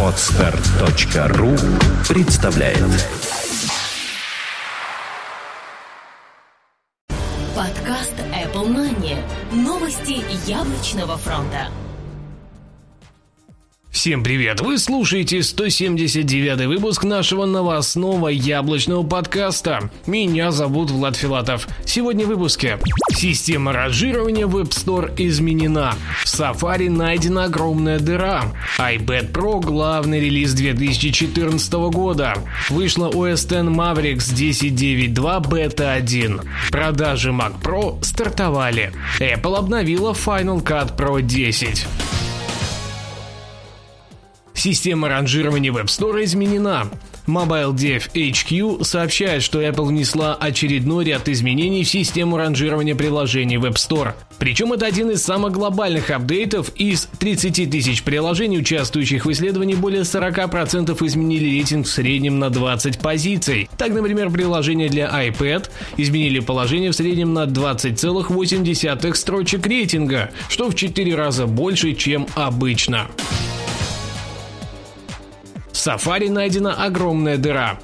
Отстар.ру 0.00 1.56
представляет 2.08 2.78
Подкаст 7.56 8.14
Apple 8.32 8.68
Money. 8.68 9.16
Новости 9.52 10.22
яблочного 10.48 11.16
фронта. 11.16 11.68
Всем 14.04 14.22
привет! 14.22 14.60
Вы 14.60 14.76
слушаете 14.76 15.42
179 15.42 16.66
выпуск 16.66 17.04
нашего 17.04 17.46
новостного 17.46 18.28
яблочного 18.28 19.02
подкаста. 19.02 19.88
Меня 20.06 20.50
зовут 20.50 20.90
Влад 20.90 21.16
Филатов. 21.16 21.66
Сегодня 21.86 22.26
в 22.26 22.28
выпуске. 22.28 22.78
Система 23.14 23.72
ранжирования 23.72 24.46
в 24.46 24.58
App 24.58 24.72
Store 24.72 25.10
изменена. 25.16 25.94
В 26.22 26.26
Safari 26.26 26.90
найдена 26.90 27.44
огромная 27.44 27.98
дыра. 27.98 28.52
iPad 28.78 29.32
Pro 29.32 29.62
главный 29.62 30.20
релиз 30.20 30.52
2014 30.52 31.72
года. 31.72 32.34
Вышла 32.68 33.08
OS 33.08 33.46
X 33.46 33.52
Mavericks 33.52 34.34
10.9.2 34.34 35.48
Beta 35.48 35.94
1. 35.94 36.42
Продажи 36.70 37.30
Mac 37.30 37.54
Pro 37.62 38.04
стартовали. 38.04 38.92
Apple 39.18 39.56
обновила 39.56 40.12
Final 40.12 40.62
Cut 40.62 40.94
Pro 40.94 41.22
10. 41.22 41.86
Система 44.64 45.10
ранжирования 45.10 45.70
App 45.72 45.88
Store 45.88 46.24
изменена. 46.24 46.88
Mobile 47.26 47.74
Dev 47.74 48.10
HQ 48.14 48.82
сообщает, 48.82 49.42
что 49.42 49.60
Apple 49.60 49.84
внесла 49.84 50.34
очередной 50.36 51.04
ряд 51.04 51.28
изменений 51.28 51.84
в 51.84 51.88
систему 51.90 52.38
ранжирования 52.38 52.94
приложений 52.94 53.56
App 53.56 53.74
Store. 53.74 54.14
Причем 54.38 54.72
это 54.72 54.86
один 54.86 55.10
из 55.10 55.22
самых 55.22 55.52
глобальных 55.52 56.08
апдейтов. 56.08 56.70
Из 56.76 57.10
30 57.18 57.70
тысяч 57.70 58.02
приложений, 58.04 58.60
участвующих 58.60 59.26
в 59.26 59.32
исследовании, 59.32 59.74
более 59.74 60.00
40% 60.00 60.96
изменили 61.06 61.44
рейтинг 61.44 61.84
в 61.84 61.90
среднем 61.90 62.38
на 62.38 62.48
20 62.48 63.00
позиций. 63.00 63.68
Так, 63.76 63.92
например, 63.92 64.30
приложения 64.30 64.88
для 64.88 65.08
iPad 65.08 65.68
изменили 65.98 66.40
положение 66.40 66.90
в 66.90 66.96
среднем 66.96 67.34
на 67.34 67.44
20,8 67.44 69.14
строчек 69.14 69.66
рейтинга, 69.66 70.30
что 70.48 70.70
в 70.70 70.74
4 70.74 71.14
раза 71.14 71.46
больше, 71.46 71.92
чем 71.92 72.26
обычно. 72.34 73.10
Safari 75.84 76.30
найдена 76.30 76.72
огромная 76.72 77.36
дыра. 77.36 77.78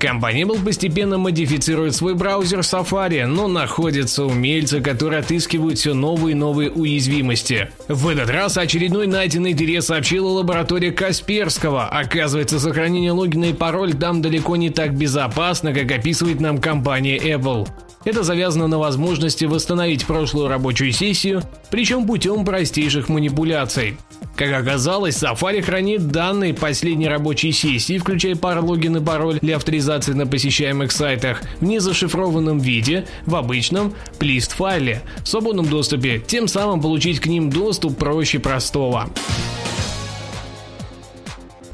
Компания 0.00 0.42
Apple 0.42 0.64
постепенно 0.64 1.18
модифицирует 1.18 1.94
свой 1.94 2.14
браузер 2.14 2.58
Safari, 2.58 3.24
но 3.26 3.46
находятся 3.46 4.24
умельцы, 4.24 4.80
которые 4.80 5.20
отыскивают 5.20 5.78
все 5.78 5.94
новые 5.94 6.32
и 6.32 6.34
новые 6.34 6.72
уязвимости. 6.72 7.70
В 7.86 8.08
этот 8.08 8.28
раз 8.28 8.58
очередной 8.58 9.06
найденной 9.06 9.54
дыре 9.54 9.82
сообщила 9.82 10.30
лаборатория 10.30 10.90
Касперского. 10.90 11.86
Оказывается, 11.86 12.58
сохранение 12.58 13.12
логина 13.12 13.44
и 13.44 13.52
пароль 13.52 13.94
там 13.94 14.20
далеко 14.20 14.56
не 14.56 14.70
так 14.70 14.92
безопасно, 14.92 15.72
как 15.72 15.92
описывает 15.92 16.40
нам 16.40 16.58
компания 16.58 17.18
Apple. 17.18 17.68
Это 18.04 18.22
завязано 18.22 18.66
на 18.66 18.78
возможности 18.78 19.46
восстановить 19.46 20.04
прошлую 20.04 20.48
рабочую 20.48 20.92
сессию, 20.92 21.42
причем 21.70 22.06
путем 22.06 22.44
простейших 22.44 23.08
манипуляций. 23.08 23.96
Как 24.36 24.52
оказалось, 24.52 25.22
Safari 25.22 25.62
хранит 25.62 26.08
данные 26.08 26.54
последней 26.54 27.08
рабочей 27.08 27.52
сессии, 27.52 27.98
включая 27.98 28.36
пар 28.36 28.62
логин 28.62 28.96
и 28.96 29.04
пароль 29.04 29.38
для 29.40 29.56
авторизации 29.56 30.12
на 30.12 30.26
посещаемых 30.26 30.92
сайтах, 30.92 31.42
в 31.60 31.64
незашифрованном 31.64 32.58
виде, 32.58 33.06
в 33.26 33.36
обычном 33.36 33.94
плист 34.18 34.52
файле, 34.52 35.02
в 35.22 35.28
свободном 35.28 35.66
доступе, 35.66 36.20
тем 36.26 36.48
самым 36.48 36.82
получить 36.82 37.20
к 37.20 37.26
ним 37.26 37.48
доступ 37.48 37.96
проще 37.96 38.38
простого 38.38 39.08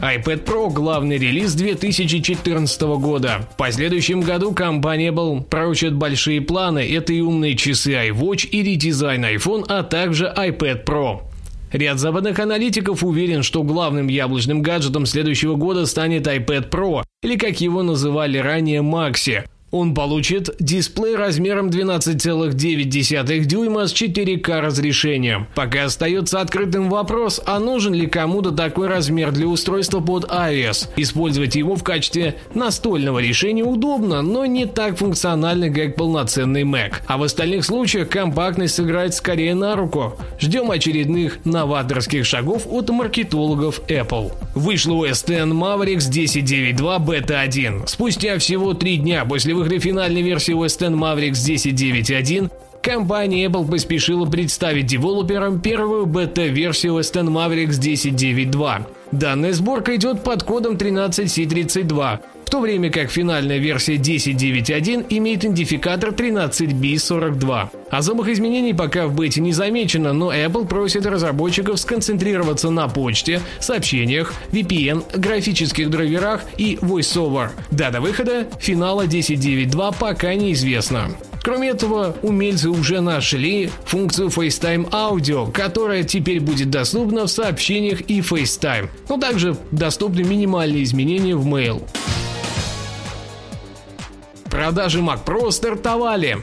iPad 0.00 0.44
Pro– 0.44 0.70
главный 0.72 1.18
релиз 1.18 1.52
2014 1.52 2.80
года. 2.98 3.46
В 3.52 3.56
последующем 3.58 4.22
году 4.22 4.52
компания 4.52 5.10
Apple 5.10 5.42
прочит 5.44 5.94
большие 5.94 6.40
планы. 6.40 6.78
Это 6.90 7.12
и 7.12 7.20
умные 7.20 7.54
часы 7.54 7.92
iWatch, 8.08 8.48
и 8.48 8.62
редизайн 8.62 9.26
iPhone, 9.26 9.66
а 9.68 9.82
также 9.82 10.32
iPad 10.34 10.84
Pro. 10.84 11.20
Ряд 11.72 11.98
западных 11.98 12.38
аналитиков 12.38 13.04
уверен, 13.04 13.42
что 13.42 13.62
главным 13.62 14.08
яблочным 14.08 14.62
гаджетом 14.62 15.04
следующего 15.04 15.56
года 15.56 15.84
станет 15.84 16.26
iPad 16.26 16.70
Pro, 16.70 17.04
или 17.22 17.36
как 17.36 17.60
его 17.60 17.82
называли 17.82 18.38
ранее 18.38 18.80
Maxi. 18.80 19.44
Он 19.70 19.94
получит 19.94 20.50
дисплей 20.58 21.14
размером 21.14 21.68
12,9 21.68 23.44
дюйма 23.44 23.86
с 23.86 23.94
4К 23.94 24.60
разрешением. 24.60 25.46
Пока 25.54 25.84
остается 25.84 26.40
открытым 26.40 26.90
вопрос, 26.90 27.40
а 27.46 27.60
нужен 27.60 27.94
ли 27.94 28.08
кому-то 28.08 28.50
такой 28.50 28.88
размер 28.88 29.30
для 29.30 29.46
устройства 29.46 30.00
под 30.00 30.24
iOS. 30.24 30.88
Использовать 30.96 31.54
его 31.54 31.76
в 31.76 31.84
качестве 31.84 32.34
настольного 32.52 33.20
решения 33.20 33.62
удобно, 33.62 34.22
но 34.22 34.44
не 34.44 34.66
так 34.66 34.98
функционально, 34.98 35.70
как 35.70 35.94
полноценный 35.94 36.62
Mac. 36.62 36.94
А 37.06 37.16
в 37.16 37.22
остальных 37.22 37.64
случаях 37.64 38.08
компактность 38.08 38.74
сыграет 38.74 39.14
скорее 39.14 39.54
на 39.54 39.76
руку. 39.76 40.14
Ждем 40.40 40.72
очередных 40.72 41.44
новаторских 41.44 42.26
шагов 42.26 42.66
от 42.66 42.90
маркетологов 42.90 43.82
Apple. 43.86 44.32
Вышла 44.56 45.06
OS 45.06 45.10
X 45.10 45.30
Mavericks 45.30 46.10
10.9.2 46.10 47.06
Beta 47.06 47.36
1. 47.36 47.86
Спустя 47.86 48.36
всего 48.38 48.74
три 48.74 48.96
дня 48.96 49.24
после 49.24 49.54
выхода 49.60 49.78
финальной 49.78 50.22
версии 50.22 50.54
OS 50.54 50.76
X 50.76 50.82
Mavericks 50.94 51.32
10.9.1 51.32 52.50
компания 52.82 53.44
Apple 53.44 53.70
поспешила 53.70 54.24
представить 54.24 54.86
девелоперам 54.86 55.60
первую 55.60 56.06
бета-версию 56.06 56.94
OS 56.94 57.08
X 57.08 57.16
Mavericks 57.16 57.78
10.9.2. 57.78 58.86
Данная 59.12 59.52
сборка 59.52 59.94
идет 59.96 60.22
под 60.24 60.44
кодом 60.44 60.76
13C32, 60.76 62.20
в 62.50 62.52
то 62.52 62.58
время 62.58 62.90
как 62.90 63.12
финальная 63.12 63.58
версия 63.58 63.94
10.9.1 63.94 65.06
имеет 65.10 65.44
идентификатор 65.44 66.10
13B42. 66.10 67.68
Особых 67.90 68.26
изменений 68.26 68.74
пока 68.74 69.06
в 69.06 69.14
бете 69.14 69.40
не 69.40 69.52
замечено, 69.52 70.12
но 70.12 70.34
Apple 70.34 70.66
просит 70.66 71.06
разработчиков 71.06 71.78
сконцентрироваться 71.78 72.70
на 72.70 72.88
почте, 72.88 73.40
сообщениях, 73.60 74.34
VPN, 74.50 75.16
графических 75.16 75.90
драйверах 75.90 76.40
и 76.56 76.74
VoiceOver. 76.82 77.50
Дата 77.70 78.00
выхода 78.00 78.48
финала 78.58 79.06
10.9.2 79.06 79.94
пока 79.96 80.34
неизвестна. 80.34 81.12
Кроме 81.44 81.68
этого, 81.68 82.16
умельцы 82.22 82.68
уже 82.68 83.00
нашли 83.00 83.70
функцию 83.84 84.26
FaceTime 84.26 84.90
Audio, 84.90 85.52
которая 85.52 86.02
теперь 86.02 86.40
будет 86.40 86.70
доступна 86.70 87.26
в 87.26 87.30
сообщениях 87.30 88.00
и 88.08 88.20
FaceTime, 88.20 88.88
но 89.08 89.18
также 89.18 89.56
доступны 89.70 90.24
минимальные 90.24 90.82
изменения 90.82 91.36
в 91.36 91.46
Mail. 91.46 91.80
Продажи 94.60 95.00
Mac 95.00 95.24
Pro 95.24 95.50
стартовали. 95.52 96.36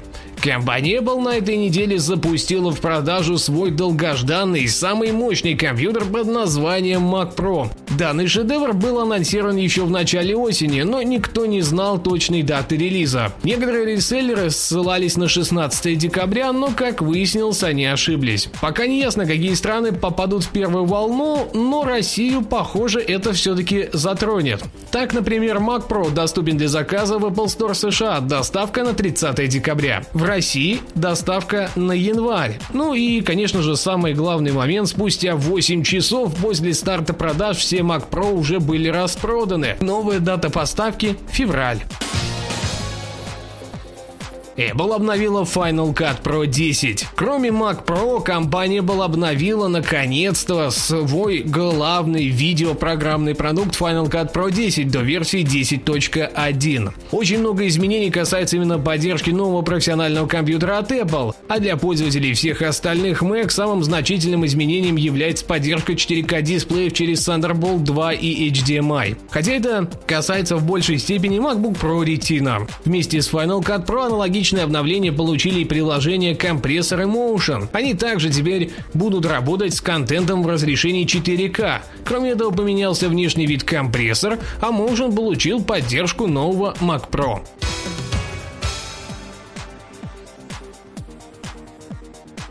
Компания 0.47 0.99
Apple 0.99 1.19
на 1.19 1.35
этой 1.39 1.57
неделе 1.57 1.99
запустила 1.99 2.71
в 2.71 2.79
продажу 2.79 3.37
свой 3.37 3.69
долгожданный 3.69 4.65
самый 4.69 5.11
мощный 5.11 5.55
компьютер 5.55 6.05
под 6.05 6.27
названием 6.27 7.13
Mac 7.13 7.35
Pro. 7.35 7.69
Данный 7.97 8.27
шедевр 8.27 8.71
был 8.71 8.99
анонсирован 8.99 9.57
еще 9.57 9.83
в 9.83 9.91
начале 9.91 10.37
осени, 10.37 10.83
но 10.83 11.01
никто 11.01 11.45
не 11.45 11.61
знал 11.61 12.01
точной 12.01 12.43
даты 12.43 12.77
релиза. 12.77 13.33
Некоторые 13.43 13.95
реселлеры 13.97 14.49
ссылались 14.49 15.17
на 15.17 15.27
16 15.27 15.97
декабря, 15.97 16.53
но, 16.53 16.69
как 16.69 17.01
выяснилось, 17.01 17.63
они 17.63 17.85
ошиблись. 17.85 18.47
Пока 18.61 18.87
не 18.87 18.99
ясно, 18.99 19.25
какие 19.25 19.53
страны 19.53 19.91
попадут 19.91 20.45
в 20.45 20.51
первую 20.51 20.85
волну, 20.85 21.49
но 21.53 21.83
Россию, 21.83 22.41
похоже, 22.41 23.01
это 23.01 23.33
все-таки 23.33 23.89
затронет. 23.91 24.63
Так, 24.91 25.13
например, 25.13 25.57
Mac 25.57 25.89
Pro 25.89 26.09
доступен 26.09 26.55
для 26.55 26.69
заказа 26.69 27.17
в 27.17 27.25
Apple 27.25 27.47
Store 27.47 27.73
США, 27.73 28.21
доставка 28.21 28.85
на 28.85 28.93
30 28.93 29.49
декабря. 29.49 30.03
В 30.13 30.23
России 30.37 30.81
доставка 30.93 31.71
на 31.75 31.93
январь. 31.93 32.59
Ну 32.71 32.93
и, 32.93 33.21
конечно 33.21 33.63
же, 33.63 33.75
самый 33.75 34.13
главный 34.13 34.51
момент, 34.51 34.87
спустя 34.87 35.35
8 35.35 35.81
часов 35.81 36.35
после 36.35 36.75
старта 36.75 37.13
продаж 37.13 37.57
все 37.57 37.77
Mac 37.77 38.03
Pro 38.11 38.33
уже 38.33 38.59
были 38.59 38.87
распроданы. 38.87 39.77
Новая 39.81 40.19
дата 40.19 40.51
поставки– 40.51 41.17
февраль. 41.31 41.79
Apple 44.57 44.95
обновила 44.95 45.43
Final 45.43 45.93
Cut 45.93 46.23
Pro 46.23 46.47
10. 46.47 47.09
Кроме 47.15 47.49
Mac 47.49 47.85
Pro, 47.85 48.23
компания 48.23 48.79
Apple 48.79 49.03
обновила 49.03 49.67
наконец-то 49.67 50.71
свой 50.71 51.43
главный 51.43 52.25
видеопрограммный 52.25 53.35
продукт 53.35 53.79
Final 53.79 54.09
Cut 54.09 54.33
Pro 54.33 54.51
10 54.51 54.89
до 54.89 55.01
версии 55.01 55.43
10.1. 55.43 56.91
Очень 57.11 57.39
много 57.39 57.67
изменений 57.67 58.09
касается 58.09 58.55
именно 58.55 58.79
поддержки 58.79 59.29
нового 59.29 59.61
профессионального 59.61 60.25
компьютера 60.25 60.79
от 60.79 60.91
Apple, 60.91 61.35
а 61.47 61.59
для 61.59 61.77
пользователей 61.77 62.33
всех 62.33 62.63
остальных 62.63 63.21
Mac 63.21 63.51
самым 63.51 63.83
значительным 63.83 64.43
изменением 64.43 64.95
является 64.95 65.45
поддержка 65.45 65.93
4К 65.93 66.41
дисплеев 66.41 66.93
через 66.93 67.27
Thunderbolt 67.27 67.81
2 67.81 68.13
и 68.13 68.49
HDMI. 68.49 69.17
Хотя 69.29 69.53
это 69.53 69.87
касается 70.07 70.55
в 70.57 70.65
большей 70.65 70.97
степени 70.97 71.37
MacBook 71.37 71.79
Pro 71.79 72.03
Retina. 72.03 72.67
Вместе 72.85 73.21
с 73.21 73.31
Final 73.31 73.61
Cut 73.61 73.85
Pro 73.85 74.07
аналогично 74.07 74.46
отличное 74.47 74.63
обновление 74.63 75.11
получили 75.11 75.59
и 75.59 75.65
приложение 75.65 76.33
компрессор 76.33 77.01
Emotion. 77.01 77.67
Они 77.73 77.93
также 77.93 78.29
теперь 78.29 78.71
будут 78.93 79.25
работать 79.25 79.73
с 79.73 79.81
контентом 79.81 80.41
в 80.41 80.47
разрешении 80.47 81.05
4К. 81.05 81.81
Кроме 82.05 82.29
этого, 82.29 82.51
поменялся 82.51 83.09
внешний 83.09 83.45
вид 83.45 83.65
компрессор, 83.65 84.39
а 84.61 84.71
Motion 84.71 85.13
получил 85.13 85.61
поддержку 85.61 86.27
нового 86.27 86.75
Mac 86.79 87.09
Pro. 87.11 87.41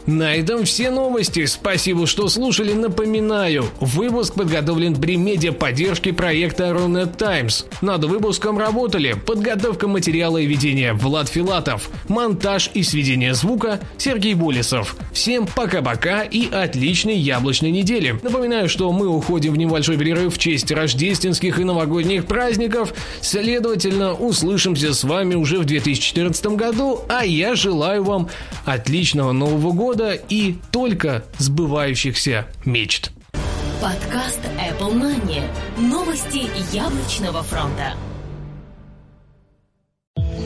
На 0.06 0.36
этом 0.36 0.64
все 0.64 0.90
новости. 0.90 1.46
Спасибо, 1.46 2.06
что 2.06 2.28
слушали. 2.28 2.72
Напоминаю, 2.72 3.66
выпуск 3.80 4.34
подготовлен 4.34 4.94
при 4.94 5.16
медиа-поддержке 5.16 6.12
проекта 6.12 6.66
Runet 6.66 7.16
Times. 7.16 7.66
Над 7.80 8.04
выпуском 8.04 8.56
работали 8.56 9.14
подготовка 9.14 9.88
материала 9.88 10.38
и 10.38 10.46
ведения 10.46 10.92
Влад 10.92 11.28
Филатов, 11.28 11.90
монтаж 12.06 12.70
и 12.74 12.84
сведение 12.84 13.34
звука 13.34 13.80
Сергей 13.98 14.34
Болесов. 14.34 14.94
Всем 15.12 15.44
пока-пока 15.44 16.22
и 16.22 16.48
отличной 16.52 17.16
яблочной 17.16 17.72
недели. 17.72 18.16
Напоминаю, 18.22 18.68
что 18.68 18.92
мы 18.92 19.08
уходим 19.08 19.54
в 19.54 19.58
небольшой 19.58 19.98
перерыв 19.98 20.36
в 20.36 20.38
честь 20.38 20.70
рождественских 20.70 21.58
и 21.58 21.64
новогодних 21.64 22.26
праздников. 22.26 22.94
Следовательно, 23.20 24.14
услышимся 24.14 24.94
с 24.94 25.02
вами 25.02 25.34
уже 25.34 25.58
в 25.58 25.64
2014 25.64 26.46
году, 26.46 27.00
а 27.08 27.24
я 27.24 27.56
желаю 27.56 28.04
вам 28.04 28.28
отличного 28.64 29.32
Нового 29.32 29.72
года 29.72 29.95
года 29.96 30.12
и 30.14 30.56
только 30.70 31.24
сбывающихся 31.38 32.46
мечт. 32.64 33.12
Подкаст 33.80 34.40
Apple 34.58 34.92
Money. 34.92 35.42
Новости 35.78 36.48
яблочного 36.74 37.42
фронта. 37.42 37.94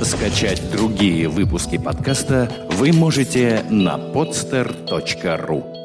Скачать 0.02 0.62
другие 0.70 1.29
выпуски 1.29 1.79
подкаста 1.79 2.69
вы 2.70 2.93
можете 2.93 3.64
на 3.69 3.97
podster.ru 3.97 5.79